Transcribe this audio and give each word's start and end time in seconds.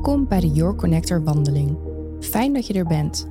Welkom 0.00 0.28
bij 0.28 0.40
de 0.40 0.50
Your 0.50 0.74
Connector 0.74 1.24
wandeling. 1.24 1.78
Fijn 2.20 2.52
dat 2.52 2.66
je 2.66 2.72
er 2.72 2.86
bent. 2.86 3.28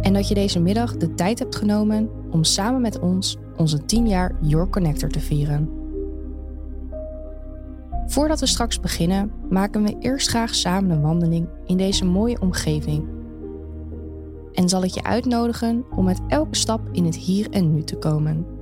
En 0.00 0.12
dat 0.12 0.28
je 0.28 0.34
deze 0.34 0.60
middag 0.60 0.96
de 0.96 1.14
tijd 1.14 1.38
hebt 1.38 1.56
genomen 1.56 2.10
om 2.30 2.44
samen 2.44 2.80
met 2.80 2.98
ons 2.98 3.36
onze 3.56 3.84
10 3.84 4.08
jaar 4.08 4.36
Your 4.40 4.68
Connector 4.68 5.08
te 5.08 5.20
vieren. 5.20 5.70
Voordat 8.06 8.40
we 8.40 8.46
straks 8.46 8.80
beginnen, 8.80 9.32
maken 9.50 9.82
we 9.82 9.96
eerst 9.98 10.28
graag 10.28 10.54
samen 10.54 10.90
een 10.90 11.02
wandeling 11.02 11.48
in 11.64 11.76
deze 11.76 12.04
mooie 12.04 12.40
omgeving. 12.40 13.08
En 14.52 14.68
zal 14.68 14.84
ik 14.84 14.90
je 14.90 15.02
uitnodigen 15.02 15.84
om 15.96 16.04
met 16.04 16.20
elke 16.28 16.56
stap 16.56 16.88
in 16.92 17.04
het 17.04 17.16
hier 17.16 17.50
en 17.50 17.74
nu 17.74 17.82
te 17.82 17.96
komen. 17.96 18.55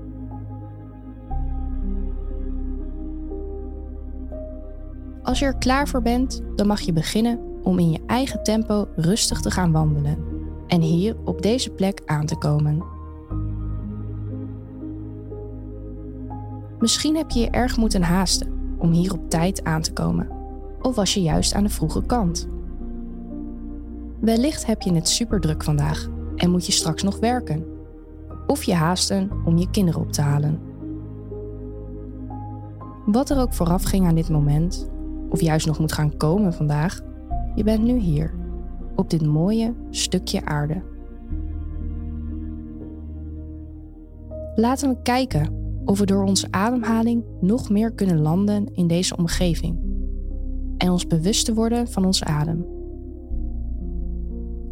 Als 5.24 5.38
je 5.38 5.44
er 5.44 5.56
klaar 5.56 5.88
voor 5.88 6.02
bent, 6.02 6.42
dan 6.56 6.66
mag 6.66 6.80
je 6.80 6.92
beginnen 6.92 7.38
om 7.62 7.78
in 7.78 7.90
je 7.90 8.00
eigen 8.06 8.42
tempo 8.42 8.88
rustig 8.96 9.40
te 9.40 9.50
gaan 9.50 9.72
wandelen 9.72 10.18
en 10.66 10.80
hier 10.80 11.16
op 11.24 11.42
deze 11.42 11.70
plek 11.70 12.02
aan 12.04 12.26
te 12.26 12.36
komen. 12.36 12.82
Misschien 16.78 17.16
heb 17.16 17.30
je 17.30 17.40
je 17.40 17.50
erg 17.50 17.76
moeten 17.76 18.02
haasten 18.02 18.74
om 18.78 18.90
hier 18.90 19.12
op 19.12 19.30
tijd 19.30 19.64
aan 19.64 19.82
te 19.82 19.92
komen, 19.92 20.28
of 20.82 20.94
was 20.94 21.14
je 21.14 21.22
juist 21.22 21.54
aan 21.54 21.64
de 21.64 21.70
vroege 21.70 22.02
kant. 22.02 22.48
Wellicht 24.20 24.66
heb 24.66 24.82
je 24.82 24.92
het 24.94 25.08
super 25.08 25.40
druk 25.40 25.62
vandaag 25.62 26.08
en 26.36 26.50
moet 26.50 26.66
je 26.66 26.72
straks 26.72 27.02
nog 27.02 27.18
werken, 27.18 27.64
of 28.46 28.62
je 28.62 28.74
haasten 28.74 29.30
om 29.44 29.58
je 29.58 29.70
kinderen 29.70 30.00
op 30.00 30.12
te 30.12 30.22
halen. 30.22 30.60
Wat 33.06 33.30
er 33.30 33.40
ook 33.40 33.54
vooraf 33.54 33.82
ging 33.82 34.06
aan 34.06 34.14
dit 34.14 34.28
moment, 34.28 34.92
of 35.34 35.40
juist 35.40 35.66
nog 35.66 35.78
moet 35.78 35.92
gaan 35.92 36.16
komen 36.16 36.52
vandaag, 36.52 37.00
je 37.54 37.64
bent 37.64 37.82
nu 37.82 37.98
hier, 37.98 38.34
op 38.96 39.10
dit 39.10 39.26
mooie 39.26 39.74
stukje 39.90 40.44
aarde. 40.44 40.82
Laten 44.54 44.88
we 44.88 45.02
kijken 45.02 45.48
of 45.84 45.98
we 45.98 46.06
door 46.06 46.24
onze 46.24 46.46
ademhaling 46.50 47.24
nog 47.40 47.70
meer 47.70 47.92
kunnen 47.92 48.20
landen 48.20 48.74
in 48.74 48.86
deze 48.86 49.16
omgeving 49.16 49.78
en 50.78 50.90
ons 50.90 51.06
bewust 51.06 51.44
te 51.44 51.54
worden 51.54 51.88
van 51.88 52.04
onze 52.04 52.24
adem. 52.24 52.66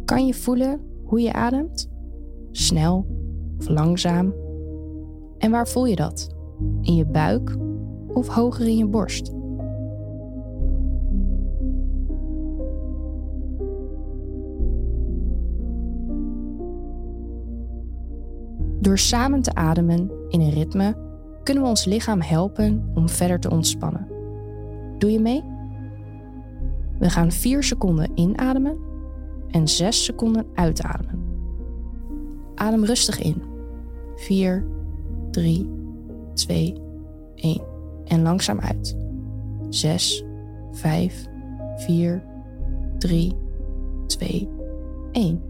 Kan 0.05 0.25
je 0.25 0.33
voelen 0.33 0.81
hoe 1.03 1.21
je 1.21 1.33
ademt? 1.33 1.89
Snel 2.51 3.07
of 3.59 3.69
langzaam? 3.69 4.33
En 5.37 5.51
waar 5.51 5.67
voel 5.67 5.85
je 5.85 5.95
dat? 5.95 6.35
In 6.81 6.95
je 6.95 7.05
buik 7.05 7.57
of 8.07 8.27
hoger 8.27 8.67
in 8.67 8.77
je 8.77 8.87
borst? 8.87 9.41
Door 18.83 18.97
samen 18.97 19.41
te 19.41 19.55
ademen 19.55 20.11
in 20.29 20.41
een 20.41 20.49
ritme 20.49 20.95
kunnen 21.43 21.63
we 21.63 21.69
ons 21.69 21.85
lichaam 21.85 22.21
helpen 22.21 22.91
om 22.93 23.09
verder 23.09 23.39
te 23.39 23.49
ontspannen. 23.49 24.07
Doe 24.97 25.11
je 25.11 25.19
mee? 25.19 25.43
We 26.99 27.09
gaan 27.09 27.31
4 27.31 27.63
seconden 27.63 28.11
inademen 28.15 28.77
en 29.49 29.67
6 29.67 30.03
seconden 30.03 30.45
uitademen. 30.53 31.23
Adem 32.55 32.85
rustig 32.85 33.21
in. 33.21 33.41
4, 34.15 34.65
3, 35.31 35.69
2, 36.33 36.75
1. 37.35 37.61
En 38.05 38.21
langzaam 38.21 38.59
uit. 38.59 38.97
6, 39.69 40.23
5, 40.71 41.25
4, 41.75 42.23
3, 42.97 43.33
2, 44.05 44.49
1. 45.11 45.41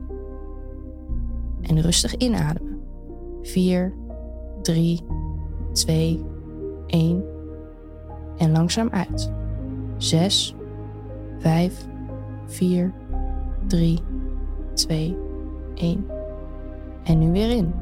En 1.61 1.81
rustig 1.81 2.15
inademen. 2.15 2.72
4, 3.43 3.93
3, 4.61 4.99
2, 5.71 6.25
1. 6.87 7.23
En 8.37 8.51
langzaam 8.51 8.89
uit. 8.89 9.31
6, 9.97 10.55
5, 11.37 11.87
4, 12.45 12.93
3, 13.67 13.99
2, 14.73 15.17
1. 15.75 16.05
En 17.03 17.19
nu 17.19 17.31
weer 17.31 17.49
in. 17.49 17.73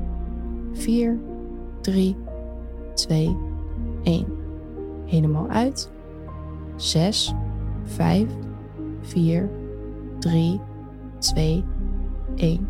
4, 0.73 1.19
3, 1.81 2.15
2, 2.93 3.37
1. 4.03 4.25
Helemaal 5.05 5.47
uit. 5.47 5.91
6, 6.75 7.33
5, 7.83 8.25
4, 9.01 9.49
3, 10.19 10.59
2, 11.17 11.63
1. 12.35 12.67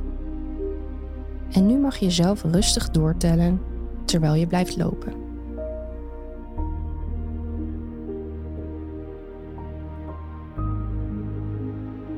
En 1.52 1.66
nu 1.66 1.78
mag 1.78 1.98
je 1.98 2.10
zelf 2.10 2.44
rustig 2.44 2.90
doortellen 2.90 3.62
terwijl 4.06 4.34
je 4.34 4.48
blijft 4.48 4.78
lopen. 4.78 5.14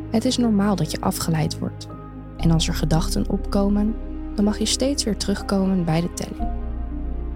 Het 0.09 0.25
is 0.25 0.37
normaal 0.37 0.75
dat 0.75 0.91
je 0.91 1.01
afgeleid 1.01 1.59
wordt. 1.59 1.87
En 2.37 2.51
als 2.51 2.67
er 2.67 2.73
gedachten 2.73 3.29
opkomen, 3.29 3.95
dan 4.35 4.45
mag 4.45 4.57
je 4.57 4.65
steeds 4.65 5.03
weer 5.03 5.17
terugkomen 5.17 5.85
bij 5.85 6.01
de 6.01 6.13
telling. 6.13 6.51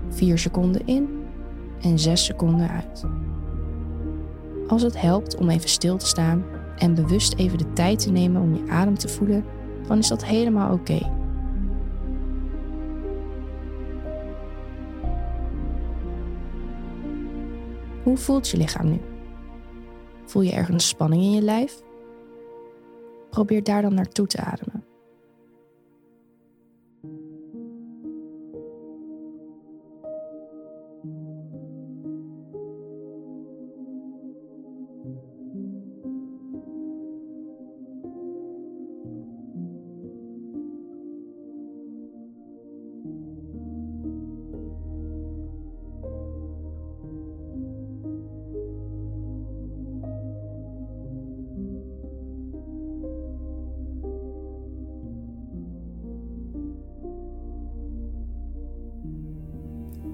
4 0.10 0.38
seconden 0.38 0.86
in 0.86 1.10
en 1.82 2.00
6 2.00 2.26
seconden 2.26 2.70
uit. 2.70 3.04
Als 4.68 4.82
het 4.82 5.02
helpt 5.02 5.38
om 5.38 5.50
even 5.50 5.70
stil 5.70 5.98
te 5.98 6.06
staan 6.06 6.44
en 6.78 6.96
bewust 6.96 7.34
even 7.34 7.58
de 7.58 7.74
tijd 7.74 8.00
te 8.00 8.12
nemen 8.12 8.42
om 8.42 8.54
je 8.54 8.72
adem 8.72 8.98
te 8.98 9.08
voelen, 9.08 9.44
dan 9.88 9.98
is 9.98 10.08
dat 10.08 10.26
helemaal 10.26 10.74
oké. 10.74 11.17
Hoe 18.08 18.18
voelt 18.18 18.50
je 18.50 18.58
lichaam 18.58 18.90
nu? 18.90 19.00
Voel 20.26 20.42
je 20.42 20.52
ergens 20.52 20.88
spanning 20.88 21.24
in 21.24 21.32
je 21.32 21.42
lijf? 21.42 21.82
Probeer 23.30 23.64
daar 23.64 23.82
dan 23.82 23.94
naartoe 23.94 24.28
te 24.28 24.42
ademen. 24.42 24.77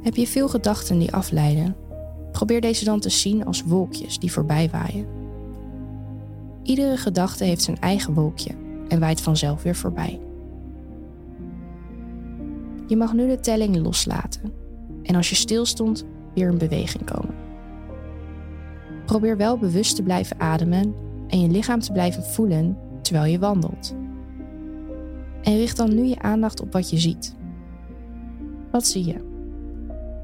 Heb 0.04 0.16
je 0.16 0.28
veel 0.28 0.50
gedachten 0.50 1.00
die 1.00 1.14
afleiden? 1.14 1.76
Probeer 2.32 2.62
deze 2.62 2.86
dan 2.86 3.00
te 3.00 3.10
zien 3.10 3.46
als 3.46 3.64
wolkjes 3.64 4.20
die 4.20 4.32
voorbij 4.32 4.70
waaien. 4.72 5.06
Iedere 6.64 6.98
gedachte 6.98 7.44
heeft 7.44 7.62
zijn 7.62 7.80
eigen 7.80 8.14
wolkje 8.14 8.52
en 8.88 9.00
waait 9.00 9.22
vanzelf 9.22 9.64
weer 9.64 9.76
voorbij. 9.76 10.20
Je 12.88 12.96
mag 12.98 13.14
nu 13.14 13.28
de 13.28 13.40
telling 13.40 13.76
loslaten 13.76 14.54
en 15.04 15.16
als 15.16 15.30
je 15.30 15.36
stilstond 15.36 16.06
weer 16.34 16.50
in 16.50 16.58
beweging 16.58 17.04
komen. 17.04 17.36
Probeer 19.06 19.38
wel 19.38 19.58
bewust 19.58 19.96
te 19.96 20.04
blijven 20.04 20.40
ademen 20.40 20.94
en 21.28 21.42
je 21.42 21.48
lichaam 21.48 21.80
te 21.80 21.92
blijven 21.92 22.24
voelen 22.24 22.78
terwijl 23.02 23.32
je 23.32 23.40
wandelt. 23.40 23.96
En 25.42 25.58
richt 25.58 25.78
dan 25.78 25.96
nu 25.96 26.04
je 26.04 26.22
aandacht 26.22 26.62
op 26.62 26.74
wat 26.74 26.90
je 26.90 27.00
ziet. 27.00 27.36
Wat 28.72 28.86
zie 28.86 29.06
je? 29.06 29.33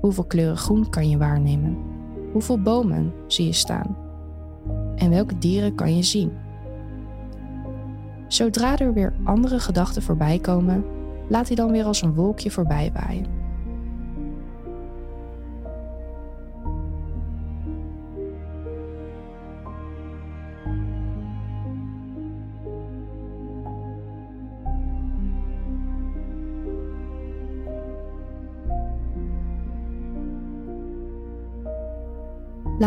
Hoeveel 0.01 0.23
kleuren 0.23 0.57
groen 0.57 0.89
kan 0.89 1.09
je 1.09 1.17
waarnemen? 1.17 1.77
Hoeveel 2.31 2.61
bomen 2.61 3.13
zie 3.27 3.45
je 3.45 3.53
staan? 3.53 3.97
En 4.95 5.09
welke 5.09 5.37
dieren 5.37 5.75
kan 5.75 5.95
je 5.95 6.03
zien? 6.03 6.31
Zodra 8.27 8.77
er 8.77 8.93
weer 8.93 9.13
andere 9.23 9.59
gedachten 9.59 10.01
voorbij 10.01 10.39
komen, 10.39 10.85
laat 11.29 11.47
die 11.47 11.55
dan 11.55 11.71
weer 11.71 11.85
als 11.85 12.01
een 12.01 12.13
wolkje 12.13 12.51
voorbij 12.51 12.91
waaien. 12.93 13.38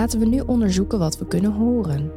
Laten 0.02 0.19
we 0.19 0.26
nu 0.26 0.40
onderzoeken 0.40 0.99
wat 0.99 1.19
we 1.19 1.26
kunnen 1.26 1.52
horen. 1.52 2.10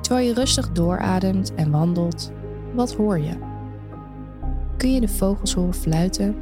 Terwijl 0.00 0.26
je 0.26 0.34
rustig 0.34 0.72
doorademt 0.72 1.54
en 1.54 1.70
wandelt, 1.70 2.32
wat 2.74 2.94
hoor 2.94 3.18
je? 3.18 3.32
Kun 4.76 4.92
je 4.92 5.00
de 5.00 5.08
vogels 5.08 5.54
horen 5.54 5.74
fluiten 5.74 6.36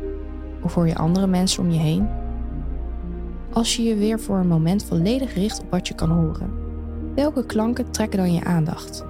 of 0.63 0.75
hoor 0.75 0.87
je 0.87 0.97
andere 0.97 1.27
mensen 1.27 1.63
om 1.63 1.71
je 1.71 1.79
heen? 1.79 2.09
Als 3.53 3.77
je 3.77 3.83
je 3.83 3.95
weer 3.95 4.21
voor 4.21 4.39
een 4.39 4.47
moment 4.47 4.85
volledig 4.85 5.35
richt 5.35 5.61
op 5.61 5.71
wat 5.71 5.89
je 5.89 5.95
kan 5.95 6.11
horen, 6.11 6.51
welke 7.15 7.47
klanken 7.47 7.91
trekken 7.91 8.19
dan 8.19 8.33
je 8.33 8.45
aandacht? 8.45 9.05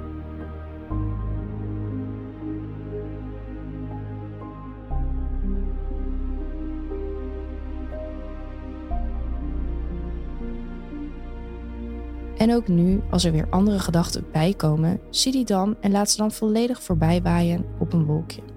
En 12.44 12.54
ook 12.54 12.68
nu, 12.68 13.00
als 13.10 13.24
er 13.24 13.32
weer 13.32 13.46
andere 13.50 13.78
gedachten 13.78 14.24
bijkomen, 14.32 15.00
zie 15.10 15.32
die 15.32 15.44
dan 15.44 15.76
en 15.80 15.90
laat 15.90 16.10
ze 16.10 16.16
dan 16.16 16.32
volledig 16.32 16.82
voorbij 16.82 17.22
waaien 17.22 17.64
op 17.78 17.92
een 17.92 18.04
wolkje. 18.04 18.53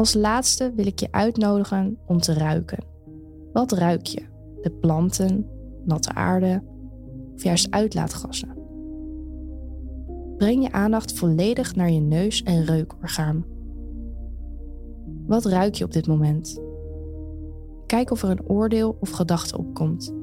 Als 0.00 0.14
laatste 0.14 0.72
wil 0.74 0.86
ik 0.86 0.98
je 0.98 1.08
uitnodigen 1.10 1.98
om 2.06 2.18
te 2.18 2.32
ruiken. 2.32 2.84
Wat 3.52 3.72
ruik 3.72 4.06
je? 4.06 4.22
De 4.62 4.70
planten, 4.70 5.46
natte 5.84 6.14
aarde 6.14 6.62
of 7.34 7.42
juist 7.42 7.70
uitlaatgassen? 7.70 8.56
Breng 10.36 10.62
je 10.62 10.72
aandacht 10.72 11.12
volledig 11.12 11.74
naar 11.74 11.90
je 11.90 12.00
neus- 12.00 12.42
en 12.42 12.64
reukorgaan. 12.64 13.44
Wat 15.26 15.44
ruik 15.44 15.74
je 15.74 15.84
op 15.84 15.92
dit 15.92 16.06
moment? 16.06 16.60
Kijk 17.86 18.10
of 18.10 18.22
er 18.22 18.30
een 18.30 18.48
oordeel 18.48 18.96
of 19.00 19.10
gedachte 19.10 19.58
opkomt. 19.58 20.14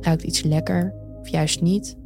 Ruikt 0.00 0.22
iets 0.22 0.42
lekker 0.42 0.94
of 1.20 1.28
juist 1.28 1.62
niet? 1.62 1.96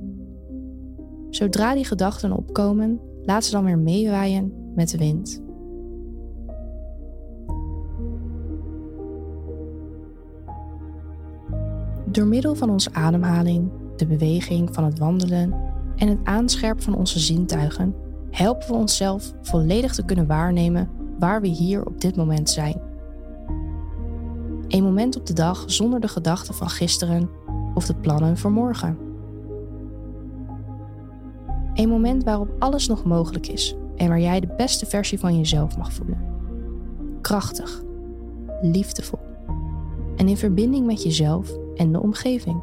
Zodra 1.30 1.74
die 1.74 1.84
gedachten 1.84 2.32
opkomen, 2.32 3.00
laat 3.22 3.44
ze 3.44 3.52
dan 3.52 3.64
weer 3.64 3.78
meewaaien 3.78 4.72
met 4.74 4.90
de 4.90 4.98
wind. 4.98 5.42
Door 12.12 12.26
middel 12.26 12.54
van 12.54 12.70
onze 12.70 12.92
ademhaling, 12.92 13.70
de 13.96 14.06
beweging 14.06 14.74
van 14.74 14.84
het 14.84 14.98
wandelen 14.98 15.54
en 15.96 16.08
het 16.08 16.18
aanscherpen 16.24 16.82
van 16.82 16.94
onze 16.94 17.18
zintuigen 17.18 17.94
helpen 18.30 18.68
we 18.68 18.74
onszelf 18.74 19.32
volledig 19.42 19.94
te 19.94 20.04
kunnen 20.04 20.26
waarnemen 20.26 20.90
waar 21.18 21.40
we 21.40 21.48
hier 21.48 21.86
op 21.86 22.00
dit 22.00 22.16
moment 22.16 22.50
zijn. 22.50 22.80
Een 24.68 24.82
moment 24.82 25.16
op 25.16 25.26
de 25.26 25.32
dag 25.32 25.64
zonder 25.66 26.00
de 26.00 26.08
gedachten 26.08 26.54
van 26.54 26.70
gisteren 26.70 27.30
of 27.74 27.86
de 27.86 27.94
plannen 27.94 28.38
voor 28.38 28.52
morgen. 28.52 28.98
Een 31.74 31.88
moment 31.88 32.24
waarop 32.24 32.54
alles 32.58 32.88
nog 32.88 33.04
mogelijk 33.04 33.48
is 33.48 33.76
en 33.96 34.08
waar 34.08 34.20
jij 34.20 34.40
de 34.40 34.54
beste 34.56 34.86
versie 34.86 35.18
van 35.18 35.36
jezelf 35.36 35.76
mag 35.76 35.92
voelen. 35.92 36.18
Krachtig, 37.20 37.82
liefdevol 38.62 39.18
en 40.16 40.28
in 40.28 40.36
verbinding 40.36 40.86
met 40.86 41.02
jezelf 41.02 41.60
en 41.76 41.92
de 41.92 42.00
omgeving. 42.00 42.62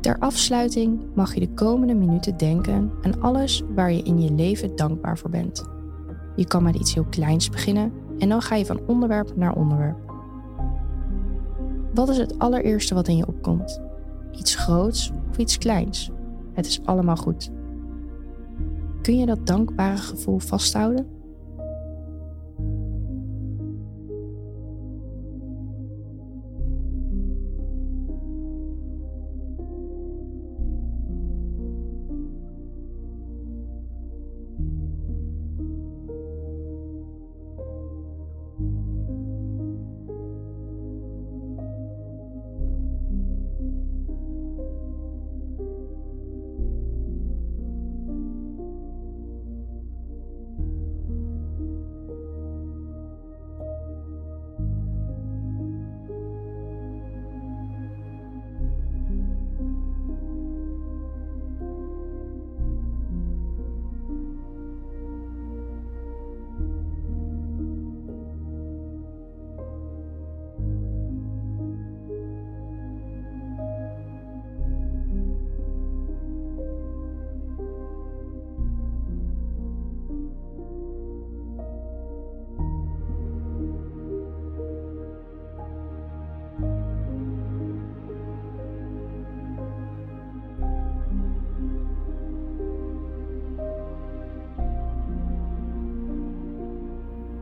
Ter 0.00 0.18
afsluiting 0.18 1.00
mag 1.14 1.34
je 1.34 1.40
de 1.40 1.54
komende 1.54 1.94
minuten 1.94 2.36
denken 2.36 2.90
aan 3.02 3.20
alles 3.20 3.62
waar 3.74 3.92
je 3.92 4.02
in 4.02 4.20
je 4.20 4.32
leven 4.32 4.76
dankbaar 4.76 5.18
voor 5.18 5.30
bent. 5.30 5.64
Je 6.36 6.46
kan 6.46 6.62
met 6.62 6.74
iets 6.74 6.94
heel 6.94 7.06
kleins 7.10 7.50
beginnen 7.50 7.92
en 8.18 8.28
dan 8.28 8.42
ga 8.42 8.54
je 8.54 8.66
van 8.66 8.80
onderwerp 8.86 9.36
naar 9.36 9.54
onderwerp. 9.54 9.98
Wat 11.94 12.08
is 12.08 12.16
het 12.16 12.38
allereerste 12.38 12.94
wat 12.94 13.08
in 13.08 13.16
je 13.16 13.26
opkomt? 13.26 13.80
Iets 14.30 14.54
groots 14.54 15.12
of 15.30 15.38
iets 15.38 15.58
kleins? 15.58 16.10
Het 16.52 16.66
is 16.66 16.80
allemaal 16.84 17.16
goed. 17.16 17.50
Kun 19.02 19.18
je 19.18 19.26
dat 19.26 19.46
dankbare 19.46 19.96
gevoel 19.96 20.38
vasthouden? 20.38 21.21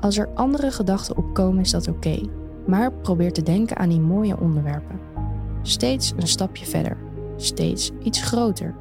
Als 0.00 0.18
er 0.18 0.28
andere 0.34 0.70
gedachten 0.70 1.16
opkomen, 1.16 1.60
is 1.60 1.70
dat 1.70 1.88
oké. 1.88 2.20
Maar 2.66 2.92
probeer 2.92 3.32
te 3.32 3.42
denken 3.42 3.76
aan 3.76 3.88
die 3.88 4.00
mooie 4.00 4.40
onderwerpen. 4.40 5.00
Steeds 5.62 6.12
een 6.16 6.28
stapje 6.28 6.66
verder. 6.66 6.96
Steeds 7.36 7.90
iets 8.02 8.22
groter. 8.22 8.74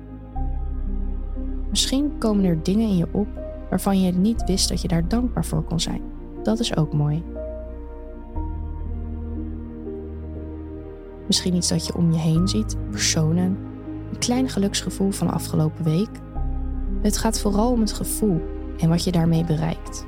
Misschien 1.69 2.17
komen 2.17 2.45
er 2.45 2.63
dingen 2.63 2.89
in 2.89 2.97
je 2.97 3.07
op 3.11 3.27
waarvan 3.69 4.01
je 4.01 4.11
niet 4.11 4.43
wist 4.43 4.69
dat 4.69 4.81
je 4.81 4.87
daar 4.87 5.07
dankbaar 5.07 5.45
voor 5.45 5.63
kon 5.63 5.79
zijn. 5.79 6.01
Dat 6.43 6.59
is 6.59 6.75
ook 6.75 6.93
mooi. 6.93 7.23
Misschien 11.27 11.55
iets 11.55 11.67
dat 11.67 11.85
je 11.85 11.95
om 11.95 12.11
je 12.11 12.17
heen 12.17 12.47
ziet, 12.47 12.77
personen, 12.89 13.57
een 14.11 14.19
klein 14.19 14.49
geluksgevoel 14.49 15.11
van 15.11 15.27
de 15.27 15.33
afgelopen 15.33 15.83
week. 15.83 16.09
Het 17.01 17.17
gaat 17.17 17.39
vooral 17.39 17.71
om 17.71 17.79
het 17.79 17.93
gevoel 17.93 18.41
en 18.77 18.89
wat 18.89 19.03
je 19.03 19.11
daarmee 19.11 19.45
bereikt. 19.45 20.07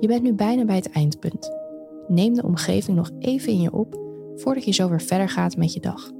Je 0.00 0.06
bent 0.06 0.22
nu 0.22 0.32
bijna 0.32 0.64
bij 0.64 0.76
het 0.76 0.90
eindpunt. 0.90 1.50
Neem 2.08 2.34
de 2.34 2.42
omgeving 2.42 2.96
nog 2.96 3.10
even 3.18 3.52
in 3.52 3.60
je 3.60 3.72
op 3.72 4.00
voordat 4.36 4.64
je 4.64 4.72
zo 4.72 4.88
weer 4.88 5.00
verder 5.00 5.28
gaat 5.28 5.56
met 5.56 5.72
je 5.72 5.80
dag. 5.80 6.10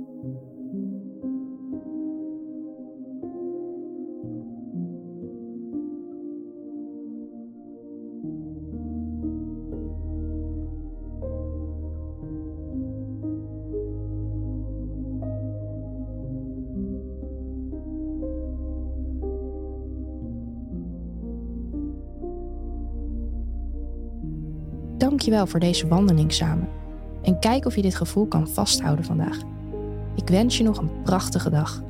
Dankjewel 25.21 25.47
voor 25.51 25.61
deze 25.61 25.89
wandeling 25.89 26.33
samen. 26.33 26.69
En 27.23 27.39
kijk 27.39 27.65
of 27.65 27.75
je 27.75 27.83
dit 27.83 27.95
gevoel 27.95 28.27
kan 28.27 28.49
vasthouden 28.49 29.05
vandaag. 29.05 29.39
Ik 30.17 30.29
wens 30.29 30.57
je 30.57 30.65
nog 30.65 30.79
een 30.79 31.03
prachtige 31.03 31.51
dag. 31.51 31.83